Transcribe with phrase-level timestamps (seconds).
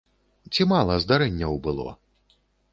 [0.55, 1.89] Ці мала здарэнняў было?